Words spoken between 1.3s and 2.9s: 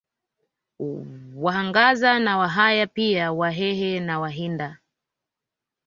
Wahangaza na Wahaya